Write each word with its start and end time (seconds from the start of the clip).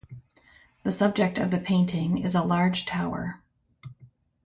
The 0.81 0.91
subject 0.91 1.37
of 1.37 1.51
the 1.51 1.59
painting 1.59 2.17
is 2.17 2.33
a 2.33 2.41
large 2.43 2.87
tower. 2.87 3.43